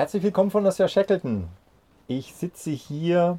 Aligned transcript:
Herzlich 0.00 0.22
willkommen 0.22 0.50
von 0.50 0.62
der 0.62 0.72
Sir 0.72 0.88
Shackleton. 0.88 1.46
Ich 2.06 2.34
sitze 2.34 2.70
hier 2.70 3.38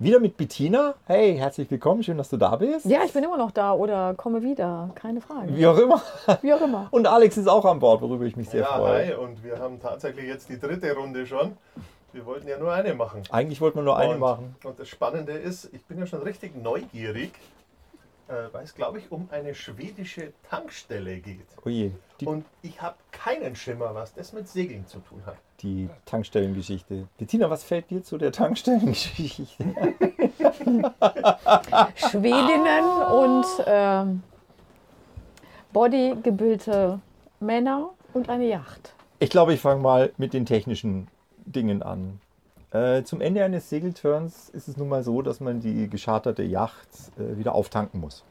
wieder 0.00 0.18
mit 0.18 0.36
Bettina. 0.36 0.94
Hey, 1.06 1.36
herzlich 1.36 1.70
willkommen, 1.70 2.02
schön, 2.02 2.18
dass 2.18 2.30
du 2.30 2.36
da 2.36 2.56
bist. 2.56 2.84
Ja, 2.84 3.04
ich 3.04 3.12
bin 3.12 3.22
immer 3.22 3.36
noch 3.36 3.52
da 3.52 3.72
oder 3.72 4.14
komme 4.14 4.42
wieder, 4.42 4.90
keine 4.96 5.20
Frage. 5.20 5.56
Wie 5.56 5.64
auch 5.64 5.78
immer. 5.78 6.02
Wie 6.42 6.52
auch 6.52 6.60
immer. 6.60 6.88
Und 6.90 7.06
Alex 7.06 7.36
ist 7.36 7.46
auch 7.46 7.64
an 7.64 7.78
Bord, 7.78 8.02
worüber 8.02 8.24
ich 8.24 8.36
mich 8.36 8.50
sehr 8.50 8.62
ja, 8.62 8.76
freue. 8.76 9.06
hi, 9.06 9.14
und 9.14 9.44
wir 9.44 9.60
haben 9.60 9.80
tatsächlich 9.80 10.24
jetzt 10.24 10.48
die 10.48 10.58
dritte 10.58 10.96
Runde 10.96 11.24
schon. 11.28 11.56
Wir 12.12 12.26
wollten 12.26 12.48
ja 12.48 12.58
nur 12.58 12.72
eine 12.72 12.94
machen. 12.94 13.22
Eigentlich 13.30 13.60
wollten 13.60 13.78
wir 13.78 13.84
nur 13.84 13.96
eine 13.96 14.14
und, 14.14 14.18
machen. 14.18 14.56
Und 14.64 14.80
das 14.80 14.88
Spannende 14.88 15.34
ist, 15.34 15.72
ich 15.72 15.84
bin 15.84 15.96
ja 15.96 16.06
schon 16.06 16.22
richtig 16.22 16.60
neugierig, 16.60 17.34
äh, 18.32 18.52
weil 18.52 18.64
es, 18.64 18.74
glaube 18.74 18.98
ich, 18.98 19.12
um 19.12 19.28
eine 19.30 19.54
schwedische 19.54 20.32
Tankstelle 20.48 21.18
geht. 21.18 21.46
Oje, 21.64 21.92
Oh 22.24 22.30
Und 22.30 22.44
ich 22.62 22.80
habe 22.80 22.96
keinen 23.10 23.54
Schimmer, 23.56 23.94
was 23.94 24.14
das 24.14 24.32
mit 24.32 24.48
Segeln 24.48 24.86
zu 24.86 25.00
tun 25.00 25.22
hat. 25.26 25.36
die 25.62 25.88
Tankstellengeschichte. 26.06 27.06
Bettina, 27.18 27.48
was 27.50 27.62
fällt 27.62 27.90
dir 27.90 28.02
zu 28.02 28.18
der 28.18 28.32
Tankstellengeschichte? 28.32 29.62
Schwedinnen 31.94 32.84
und 33.12 33.46
ähm, 33.66 34.22
bodygebildete 35.72 37.00
Männer 37.40 37.90
und 38.12 38.28
eine 38.28 38.48
Yacht. 38.48 38.94
Ich 39.20 39.30
glaube, 39.30 39.54
ich 39.54 39.60
fange 39.60 39.80
mal 39.80 40.12
mit 40.16 40.34
den 40.34 40.46
technischen 40.46 41.06
Dingen 41.44 41.82
an. 41.82 42.20
Äh, 42.72 43.02
zum 43.04 43.20
Ende 43.20 43.44
eines 43.44 43.68
Segelturns 43.68 44.48
ist 44.48 44.66
es 44.66 44.76
nun 44.76 44.88
mal 44.88 45.02
so, 45.02 45.20
dass 45.20 45.40
man 45.40 45.60
die 45.60 45.90
gescharterte 45.90 46.42
Yacht 46.42 46.88
äh, 47.18 47.36
wieder 47.36 47.54
auftanken 47.54 48.00
muss. 48.00 48.24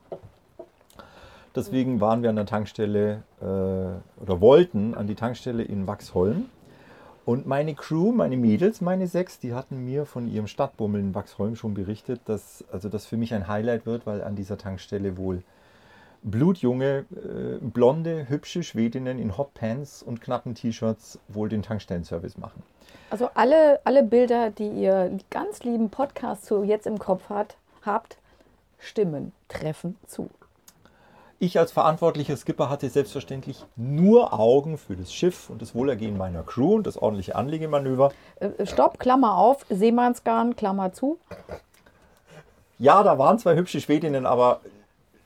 Deswegen 1.55 2.01
waren 2.01 2.23
wir 2.23 2.29
an 2.29 2.37
der 2.37 2.45
Tankstelle 2.45 3.23
äh, 3.39 3.45
oder 3.45 4.41
wollten 4.41 4.95
an 4.95 5.05
die 5.05 5.15
Tankstelle 5.15 5.63
in 5.63 5.85
Wachsholm. 5.85 6.45
Und 7.23 7.45
meine 7.45 7.75
Crew, 7.75 8.11
meine 8.11 8.35
Mädels, 8.35 8.81
meine 8.81 9.05
sechs, 9.05 9.37
die 9.37 9.53
hatten 9.53 9.85
mir 9.85 10.05
von 10.07 10.27
ihrem 10.27 10.47
Stadtbummel 10.47 10.99
in 10.99 11.13
Wachsholm 11.13 11.55
schon 11.55 11.75
berichtet, 11.75 12.21
dass 12.25 12.65
also 12.71 12.89
das 12.89 13.05
für 13.05 13.17
mich 13.17 13.35
ein 13.35 13.47
Highlight 13.47 13.85
wird, 13.85 14.07
weil 14.07 14.23
an 14.23 14.35
dieser 14.35 14.57
Tankstelle 14.57 15.17
wohl 15.17 15.43
blutjunge, 16.23 17.05
äh, 17.11 17.57
blonde, 17.59 18.29
hübsche 18.29 18.63
Schwedinnen 18.63 19.19
in 19.19 19.37
Hotpants 19.37 20.03
und 20.03 20.21
knappen 20.21 20.55
T-Shirts 20.55 21.19
wohl 21.27 21.49
den 21.49 21.63
Tankstellenservice 21.63 22.37
machen. 22.37 22.63
Also 23.09 23.29
alle, 23.33 23.79
alle 23.83 24.03
Bilder, 24.03 24.51
die 24.51 24.69
ihr 24.69 25.17
ganz 25.29 25.63
lieben 25.63 25.89
Podcast 25.89 26.45
zu 26.45 26.63
jetzt 26.63 26.87
im 26.87 26.97
Kopf 26.99 27.29
hat, 27.29 27.57
habt, 27.85 28.17
stimmen, 28.79 29.33
treffen 29.49 29.97
zu. 30.07 30.29
Ich 31.43 31.57
als 31.57 31.71
verantwortlicher 31.71 32.37
Skipper 32.37 32.69
hatte 32.69 32.87
selbstverständlich 32.87 33.65
nur 33.75 34.31
Augen 34.31 34.77
für 34.77 34.95
das 34.95 35.11
Schiff 35.11 35.49
und 35.49 35.59
das 35.59 35.73
Wohlergehen 35.73 36.15
meiner 36.15 36.43
Crew 36.43 36.75
und 36.75 36.85
das 36.85 36.97
ordentliche 36.97 37.35
Anlegemanöver. 37.35 38.11
Äh, 38.39 38.65
Stopp, 38.67 38.99
Klammer 38.99 39.35
auf, 39.37 39.65
Seemannsgarn, 39.67 40.55
Klammer 40.55 40.93
zu. 40.93 41.17
Ja, 42.77 43.01
da 43.01 43.17
waren 43.17 43.39
zwei 43.39 43.55
hübsche 43.55 43.81
Schwedinnen, 43.81 44.25
aber 44.25 44.61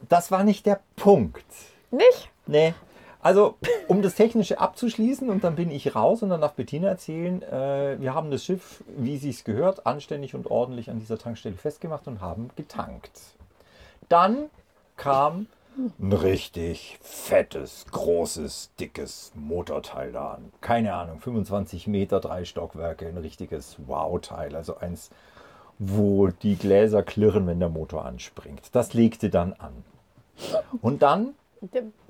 das 0.09 0.31
war 0.31 0.43
nicht 0.43 0.65
der 0.65 0.79
Punkt. 0.95 1.45
Nicht? 1.91 2.29
Nee. 2.47 2.73
Also, 3.21 3.55
um 3.87 4.03
das 4.03 4.13
Technische 4.15 4.59
abzuschließen 4.59 5.29
und 5.29 5.43
dann 5.43 5.55
bin 5.55 5.71
ich 5.71 5.95
raus 5.95 6.21
und 6.21 6.29
dann 6.29 6.41
darf 6.41 6.53
Bettina 6.53 6.89
erzählen, 6.89 7.41
äh, 7.41 7.99
wir 7.99 8.13
haben 8.13 8.29
das 8.29 8.45
Schiff, 8.45 8.83
wie 8.97 9.17
sie 9.17 9.31
es 9.31 9.43
gehört, 9.43 9.87
anständig 9.87 10.35
und 10.35 10.51
ordentlich 10.51 10.91
an 10.91 10.99
dieser 10.99 11.17
Tankstelle 11.17 11.55
festgemacht 11.55 12.07
und 12.07 12.21
haben 12.21 12.51
getankt. 12.55 13.19
Dann 14.09 14.51
kam 14.95 15.47
ein 15.99 16.13
richtig 16.13 16.99
fettes, 17.01 17.85
großes, 17.91 18.71
dickes 18.79 19.31
Motorteil 19.35 20.11
da 20.11 20.35
an. 20.35 20.51
Keine 20.61 20.93
Ahnung, 20.93 21.19
25 21.19 21.87
Meter, 21.87 22.19
drei 22.19 22.45
Stockwerke, 22.45 23.07
ein 23.07 23.17
richtiges 23.17 23.77
Wow-Teil. 23.85 24.55
Also 24.55 24.77
eins, 24.77 25.09
wo 25.79 26.27
die 26.27 26.55
Gläser 26.55 27.03
klirren, 27.03 27.47
wenn 27.47 27.59
der 27.59 27.69
Motor 27.69 28.05
anspringt. 28.05 28.69
Das 28.71 28.93
legte 28.93 29.29
dann 29.29 29.53
an. 29.53 29.83
Und 30.81 31.01
dann 31.01 31.33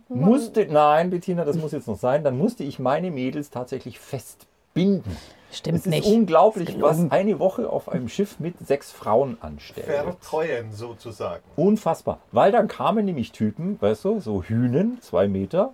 musste, 0.10 0.66
nein, 0.68 1.10
Bettina, 1.10 1.46
das 1.46 1.58
muss 1.58 1.72
jetzt 1.72 1.88
noch 1.88 1.98
sein, 1.98 2.24
dann 2.24 2.38
musste 2.38 2.64
ich 2.64 2.80
meine 2.80 3.12
Mädels 3.12 3.50
tatsächlich 3.50 4.00
festbinden. 4.00 5.16
Stimmt 5.52 5.80
Es 5.80 5.86
ist 5.86 5.90
nicht. 5.90 6.06
unglaublich, 6.06 6.70
Ist 6.70 6.82
was 6.82 7.12
eine 7.12 7.40
Woche 7.40 7.70
auf 7.70 7.88
einem 7.88 8.10
Schiff 8.10 8.40
mit 8.40 8.60
sechs 8.60 8.92
Frauen 8.92 9.38
anstellt. 9.40 9.86
Verteuern 9.88 10.72
sozusagen. 10.74 11.44
Unfassbar. 11.56 12.20
Weil 12.34 12.52
dann 12.52 12.68
kamen 12.68 13.06
nämlich 13.06 13.32
Typen, 13.32 13.78
weißt 13.82 14.04
du, 14.04 14.20
so 14.20 14.44
Hühnen, 14.44 15.00
zwei 15.02 15.28
Meter, 15.30 15.72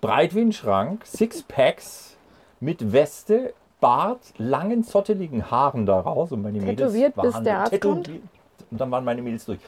Breitwindschrank, 0.00 1.06
Sixpacks 1.06 2.16
mit 2.58 2.92
Weste, 2.92 3.54
Bart, 3.80 4.20
langen, 4.38 4.82
zotteligen 4.82 5.50
Haaren 5.50 5.86
daraus. 5.86 6.32
Und 6.32 6.42
meine 6.42 6.58
Tätowiert, 6.58 7.16
Mädels 7.16 7.26
bis 7.28 7.34
waren 7.34 7.44
der 7.44 7.58
Arzt 7.60 7.80
kommt? 7.80 8.08
Und 8.08 8.80
dann 8.80 8.90
waren 8.90 9.04
meine 9.04 9.22
Mädels 9.22 9.44
durch. 9.44 9.60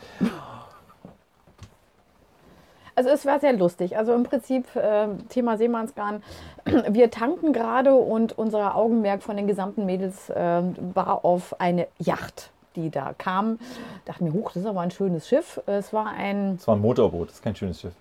Also 2.94 3.10
es 3.10 3.25
war 3.25 3.41
sehr 3.41 3.53
lustig. 3.54 3.97
Also 3.97 4.12
im 4.14 4.22
Prinzip 4.25 4.75
äh, 4.76 5.08
Thema 5.28 5.56
Seemannsgarn. 5.56 6.22
Wir 6.88 7.10
tanken 7.10 7.53
gerade 7.53 7.94
und 7.94 8.36
unser 8.36 8.76
Augenmerk 8.76 9.22
von 9.22 9.36
den 9.36 9.47
gesamten 9.47 9.86
Mädels 9.86 10.30
äh, 10.30 10.62
war 10.94 11.25
auf 11.25 11.60
eine 11.60 11.88
Yacht, 11.98 12.50
die 12.76 12.91
da 12.91 13.14
kam. 13.16 13.58
Dachte 14.04 14.25
mir, 14.25 14.32
huch, 14.32 14.53
das 14.53 14.62
ist 14.62 14.69
aber 14.69 14.80
ein 14.80 14.91
schönes 14.91 15.28
Schiff. 15.28 15.60
Es 15.66 15.92
war 15.92 16.06
ein, 16.06 16.56
Es 16.56 16.66
war 16.66 16.76
ein 16.76 16.82
Motorboot, 16.82 17.28
das 17.28 17.36
ist 17.36 17.42
kein 17.42 17.56
schönes 17.56 17.80
Schiff. 17.80 17.94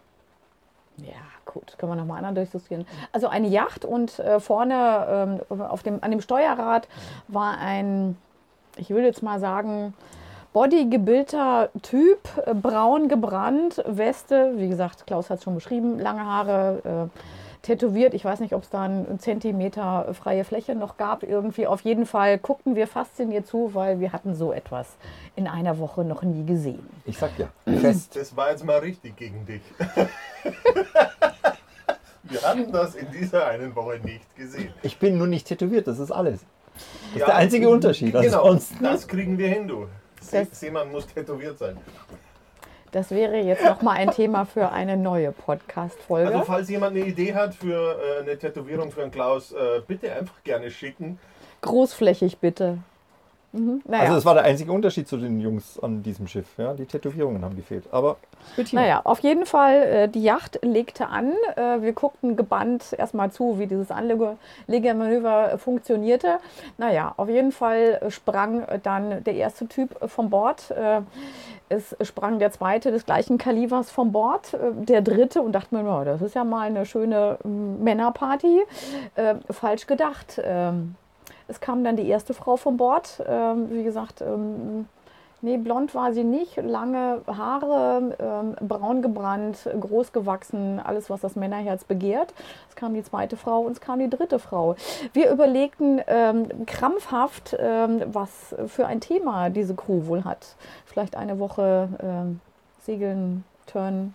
ja 0.97 1.13
gut, 1.45 1.77
können 1.77 1.91
wir 1.91 1.95
nochmal 1.95 2.17
anderen 2.17 2.35
durchdiskutieren. 2.35 2.85
Also 3.11 3.27
eine 3.27 3.47
Yacht 3.47 3.85
und 3.85 4.19
äh, 4.19 4.39
vorne 4.39 5.39
ähm, 5.49 5.61
auf 5.61 5.83
dem, 5.83 6.01
an 6.01 6.11
dem 6.11 6.21
Steuerrad 6.21 6.87
war 7.27 7.57
ein, 7.57 8.17
ich 8.77 8.89
will 8.89 9.03
jetzt 9.03 9.21
mal 9.23 9.39
sagen, 9.39 9.93
bodygebildter 10.53 11.69
Typ, 11.81 12.19
äh, 12.45 12.53
braun 12.53 13.07
gebrannt, 13.07 13.83
Weste, 13.85 14.53
wie 14.57 14.69
gesagt, 14.69 15.07
Klaus 15.07 15.29
hat 15.29 15.39
es 15.39 15.43
schon 15.43 15.55
beschrieben, 15.55 15.99
lange 15.99 16.25
Haare, 16.25 17.09
äh, 17.13 17.19
tätowiert. 17.61 18.13
Ich 18.13 18.25
weiß 18.25 18.39
nicht, 18.39 18.53
ob 18.53 18.63
es 18.63 18.69
da 18.69 18.83
einen 18.83 19.19
Zentimeter 19.19 20.13
freie 20.13 20.43
Fläche 20.43 20.75
noch 20.75 20.97
gab. 20.97 21.23
Irgendwie 21.23 21.67
auf 21.67 21.81
jeden 21.81 22.05
Fall 22.05 22.37
guckten 22.37 22.75
wir 22.75 22.87
fasziniert 22.87 23.47
zu, 23.47 23.73
weil 23.73 23.99
wir 23.99 24.13
hatten 24.13 24.35
so 24.35 24.51
etwas 24.51 24.87
in 25.35 25.47
einer 25.47 25.77
Woche 25.77 26.03
noch 26.03 26.23
nie 26.23 26.45
gesehen. 26.45 26.85
Ich 27.05 27.17
sag 27.17 27.31
ja, 27.37 27.49
fest. 27.79 28.15
Das 28.15 28.35
war 28.35 28.49
jetzt 28.51 28.65
mal 28.65 28.79
richtig 28.79 29.15
gegen 29.15 29.45
dich. 29.45 29.61
wir 32.23 32.41
hatten 32.41 32.71
das 32.71 32.95
in 32.95 33.11
dieser 33.11 33.45
einen 33.47 33.75
Woche 33.75 33.99
nicht 34.03 34.35
gesehen. 34.35 34.73
Ich 34.81 34.97
bin 34.97 35.17
nur 35.17 35.27
nicht 35.27 35.47
tätowiert, 35.47 35.87
das 35.87 35.99
ist 35.99 36.11
alles. 36.11 36.39
Das 36.73 36.83
ist 37.13 37.19
Ja, 37.19 37.25
der 37.27 37.35
einzige 37.35 37.69
Unterschied. 37.69 38.13
Genau, 38.13 38.37
Ansonsten, 38.43 38.83
das 38.83 39.07
kriegen 39.07 39.37
wir 39.37 39.49
hin, 39.49 39.67
du. 39.67 39.87
Se 40.21 40.45
Das- 40.45 40.59
Seemann 40.59 40.91
muss 40.91 41.07
tätowiert 41.07 41.57
sein. 41.59 41.77
Das 42.91 43.09
wäre 43.11 43.37
jetzt 43.37 43.63
noch 43.63 43.81
mal 43.81 43.93
ein 43.93 44.11
Thema 44.11 44.43
für 44.45 44.69
eine 44.69 44.97
neue 44.97 45.31
Podcast-Folge. 45.31 46.31
Also 46.33 46.43
falls 46.43 46.69
jemand 46.69 46.95
eine 46.97 47.05
Idee 47.05 47.33
hat 47.33 47.55
für 47.55 47.97
äh, 47.97 48.19
eine 48.21 48.37
Tätowierung 48.37 48.91
für 48.91 49.01
einen 49.01 49.11
Klaus, 49.11 49.53
äh, 49.53 49.81
bitte 49.87 50.11
einfach 50.13 50.43
gerne 50.43 50.69
schicken. 50.69 51.17
Großflächig 51.61 52.39
bitte. 52.39 52.79
Mhm. 53.53 53.81
Naja. 53.85 54.03
Also 54.03 54.15
das 54.15 54.25
war 54.25 54.33
der 54.33 54.43
einzige 54.43 54.71
Unterschied 54.71 55.07
zu 55.07 55.17
den 55.17 55.39
Jungs 55.41 55.77
an 55.79 56.03
diesem 56.03 56.27
Schiff. 56.27 56.47
Ja? 56.57 56.73
Die 56.73 56.85
Tätowierungen 56.85 57.43
haben 57.43 57.55
gefehlt. 57.55 57.83
Aber 57.91 58.17
Bettina, 58.55 58.81
Naja, 58.81 59.01
auf 59.03 59.19
jeden 59.19 59.45
Fall, 59.45 59.75
äh, 59.75 60.07
die 60.07 60.23
Yacht 60.23 60.59
legte 60.63 61.07
an. 61.07 61.33
Äh, 61.55 61.81
wir 61.81 61.93
guckten 61.93 62.35
gebannt 62.37 62.95
erstmal 62.97 63.31
zu, 63.31 63.59
wie 63.59 63.67
dieses 63.67 63.91
Anlegemanöver 63.91 65.53
äh, 65.53 65.57
funktionierte. 65.57 66.39
Naja, 66.77 67.13
auf 67.17 67.27
jeden 67.27 67.51
Fall 67.51 68.01
sprang 68.09 68.65
dann 68.83 69.23
der 69.23 69.35
erste 69.35 69.67
Typ 69.67 69.97
vom 70.09 70.29
Bord. 70.29 70.71
Äh, 70.71 71.01
es 71.67 71.95
sprang 72.01 72.39
der 72.39 72.51
zweite 72.51 72.91
des 72.91 73.05
gleichen 73.05 73.37
Kalibers 73.37 73.91
vom 73.91 74.11
Bord, 74.11 74.57
der 74.73 75.01
dritte 75.01 75.41
und 75.41 75.53
dachte 75.53 75.73
mir, 75.73 75.83
na, 75.83 76.03
das 76.03 76.21
ist 76.21 76.35
ja 76.35 76.43
mal 76.43 76.67
eine 76.67 76.85
schöne 76.85 77.37
ähm, 77.45 77.81
Männerparty. 77.81 78.61
Falsch 79.49 79.87
gedacht. 79.87 80.41
Es 81.51 81.59
kam 81.59 81.83
dann 81.83 81.97
die 81.97 82.07
erste 82.07 82.33
Frau 82.33 82.55
vom 82.55 82.77
Bord. 82.77 83.21
Ähm, 83.27 83.69
wie 83.71 83.83
gesagt, 83.83 84.21
ähm, 84.21 84.87
Nee, 85.43 85.57
blond 85.57 85.95
war 85.95 86.13
sie 86.13 86.23
nicht. 86.23 86.57
Lange 86.57 87.21
Haare, 87.25 88.15
ähm, 88.19 88.67
braun 88.67 89.01
gebrannt, 89.01 89.67
groß 89.79 90.11
gewachsen, 90.11 90.79
alles, 90.79 91.09
was 91.09 91.21
das 91.21 91.35
Männerherz 91.35 91.83
begehrt. 91.83 92.31
Es 92.69 92.75
kam 92.75 92.93
die 92.93 93.03
zweite 93.03 93.37
Frau 93.37 93.61
und 93.61 93.71
es 93.71 93.81
kam 93.81 93.97
die 93.97 94.09
dritte 94.09 94.37
Frau. 94.37 94.75
Wir 95.13 95.31
überlegten 95.31 95.99
ähm, 96.05 96.65
krampfhaft, 96.67 97.57
ähm, 97.59 98.03
was 98.05 98.55
für 98.67 98.85
ein 98.85 99.01
Thema 99.01 99.49
diese 99.49 99.73
Crew 99.73 100.05
wohl 100.05 100.25
hat. 100.25 100.55
Vielleicht 100.85 101.15
eine 101.15 101.39
Woche 101.39 101.89
ähm, 102.03 102.39
Segeln, 102.83 103.43
Turn, 103.65 104.13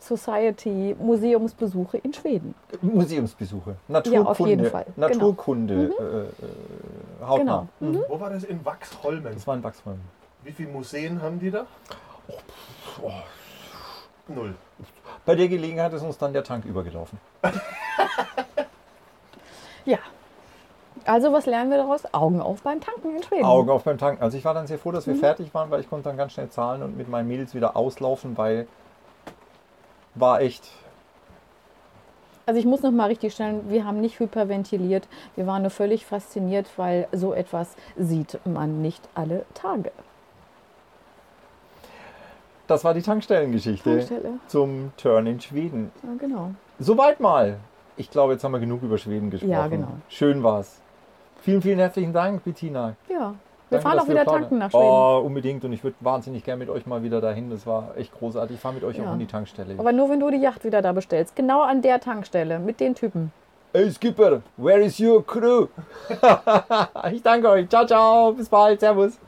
Society, 0.00 0.94
Museumsbesuche 0.98 1.98
in 1.98 2.12
Schweden. 2.14 2.54
Museumsbesuche. 2.82 3.76
Ja, 3.88 4.22
auf 4.22 4.38
jeden 4.40 4.66
Fall. 4.66 4.86
Genau. 4.94 5.08
Naturkunde. 5.08 5.74
Äh, 5.74 6.44
äh, 7.24 7.26
hautnah. 7.26 7.66
Genau. 7.80 7.92
Mhm. 7.98 8.04
Wo 8.08 8.20
war 8.20 8.30
das? 8.30 8.44
In 8.44 8.64
Wachsholmen. 8.64 9.34
Das 9.34 9.46
war 9.46 9.54
ein 9.56 9.64
Wachsholm. 9.64 9.98
Wie 10.44 10.52
viele 10.52 10.70
Museen 10.70 11.20
haben 11.20 11.40
die 11.40 11.50
da? 11.50 11.66
Oh. 13.02 13.10
Null. 14.28 14.54
Bei 15.26 15.34
der 15.34 15.48
Gelegenheit 15.48 15.92
ist 15.92 16.02
uns 16.02 16.16
dann 16.18 16.32
der 16.32 16.44
Tank 16.44 16.64
übergelaufen. 16.64 17.18
Ja. 19.84 19.98
Also 21.06 21.32
was 21.32 21.46
lernen 21.46 21.70
wir 21.70 21.78
daraus? 21.78 22.02
Augen 22.12 22.40
auf 22.42 22.60
beim 22.60 22.80
Tanken 22.80 23.16
in 23.16 23.22
Schweden. 23.22 23.44
Augen 23.46 23.70
auf 23.70 23.84
beim 23.84 23.96
Tanken. 23.96 24.22
Also 24.22 24.36
ich 24.36 24.44
war 24.44 24.52
dann 24.52 24.66
sehr 24.66 24.78
froh, 24.78 24.92
dass 24.92 25.06
wir 25.06 25.14
Mhm. 25.14 25.20
fertig 25.20 25.54
waren, 25.54 25.70
weil 25.70 25.80
ich 25.80 25.88
konnte 25.88 26.08
dann 26.10 26.18
ganz 26.18 26.32
schnell 26.32 26.50
zahlen 26.50 26.82
und 26.82 26.96
mit 26.98 27.08
meinen 27.08 27.26
Mädels 27.28 27.54
wieder 27.54 27.74
auslaufen, 27.76 28.36
weil 28.36 28.66
war 30.20 30.40
echt. 30.40 30.68
Also 32.46 32.58
ich 32.58 32.66
muss 32.66 32.82
noch 32.82 32.90
mal 32.90 33.08
richtig 33.08 33.34
stellen, 33.34 33.68
wir 33.68 33.84
haben 33.84 34.00
nicht 34.00 34.20
hyperventiliert. 34.20 35.06
Wir 35.36 35.46
waren 35.46 35.62
nur 35.62 35.70
völlig 35.70 36.06
fasziniert, 36.06 36.66
weil 36.76 37.06
so 37.12 37.34
etwas 37.34 37.76
sieht 37.96 38.38
man 38.46 38.80
nicht 38.80 39.06
alle 39.14 39.44
Tage. 39.52 39.92
Das 42.66 42.84
war 42.84 42.94
die 42.94 43.02
Tankstellengeschichte 43.02 43.90
Tankstelle. 43.90 44.30
zum 44.46 44.92
Turn 44.96 45.26
in 45.26 45.40
Schweden. 45.40 45.90
Ja, 46.02 46.10
genau. 46.18 46.50
Soweit 46.78 47.18
mal. 47.20 47.58
Ich 47.96 48.10
glaube, 48.10 48.34
jetzt 48.34 48.44
haben 48.44 48.52
wir 48.52 48.60
genug 48.60 48.82
über 48.82 48.96
Schweden 48.96 49.30
gesprochen. 49.30 49.50
Ja, 49.50 49.66
genau. 49.66 49.88
Schön 50.08 50.42
war's. 50.42 50.80
Vielen, 51.40 51.62
vielen 51.62 51.78
herzlichen 51.78 52.12
Dank, 52.12 52.44
Bettina. 52.44 52.94
Ja. 53.08 53.34
Wir 53.70 53.80
fahren 53.80 53.98
auch 53.98 54.08
wieder 54.08 54.24
tanken 54.24 54.58
nach 54.58 54.70
Schweden. 54.70 54.82
Oh, 54.84 55.22
unbedingt. 55.24 55.64
Und 55.64 55.72
ich 55.72 55.84
würde 55.84 55.96
wahnsinnig 56.00 56.44
gerne 56.44 56.58
mit 56.58 56.70
euch 56.70 56.86
mal 56.86 57.02
wieder 57.02 57.20
dahin. 57.20 57.50
Das 57.50 57.66
war 57.66 57.96
echt 57.96 58.16
großartig. 58.18 58.56
Ich 58.56 58.60
fahre 58.60 58.74
mit 58.74 58.84
euch 58.84 58.96
Ja. 58.96 59.04
auch 59.04 59.08
an 59.08 59.18
die 59.18 59.26
Tankstelle. 59.26 59.74
Aber 59.78 59.92
nur 59.92 60.08
wenn 60.10 60.20
du 60.20 60.30
die 60.30 60.38
Yacht 60.38 60.64
wieder 60.64 60.80
da 60.82 60.92
bestellst. 60.92 61.36
Genau 61.36 61.62
an 61.62 61.82
der 61.82 62.00
Tankstelle 62.00 62.58
mit 62.58 62.80
den 62.80 62.94
Typen. 62.94 63.32
Hey 63.74 63.90
Skipper, 63.90 64.40
where 64.56 64.80
is 64.80 64.98
your 64.98 65.24
crew? 65.26 65.66
ich 67.12 67.22
danke 67.22 67.50
euch. 67.50 67.68
Ciao, 67.68 67.86
ciao. 67.86 68.32
Bis 68.32 68.48
bald. 68.48 68.80
Servus. 68.80 69.18